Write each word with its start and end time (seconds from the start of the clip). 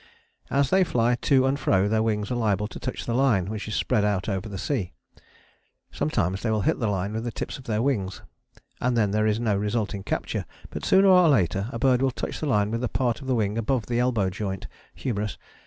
As 0.49 0.71
they 0.71 0.83
fly 0.83 1.13
to 1.13 1.45
and 1.45 1.59
fro 1.59 1.87
their 1.87 2.01
wings 2.01 2.31
are 2.31 2.35
liable 2.35 2.67
to 2.69 2.79
touch 2.79 3.05
the 3.05 3.13
line 3.13 3.45
which 3.51 3.67
is 3.67 3.75
spread 3.75 4.03
out 4.03 4.27
over 4.27 4.49
the 4.49 4.57
sea. 4.57 4.93
Sometimes 5.91 6.41
they 6.41 6.49
will 6.49 6.61
hit 6.65 6.79
the 6.79 6.87
line 6.89 7.13
with 7.13 7.23
the 7.23 7.31
tips 7.31 7.59
of 7.59 7.65
their 7.65 7.83
wings, 7.83 8.23
and 8.79 8.97
then 8.97 9.11
there 9.11 9.27
is 9.27 9.39
no 9.39 9.55
resulting 9.55 10.01
capture, 10.01 10.45
but 10.71 10.83
sooner 10.83 11.09
or 11.09 11.29
later 11.29 11.69
a 11.71 11.77
bird 11.77 12.01
will 12.01 12.09
touch 12.09 12.39
the 12.39 12.47
line 12.49 12.71
with 12.71 12.81
the 12.81 12.89
part 12.89 13.21
of 13.21 13.27
the 13.27 13.35
wing 13.35 13.59
above 13.59 13.85
the 13.85 13.99
elbow 13.99 14.31
joint 14.31 14.65
(humerus). 14.95 15.37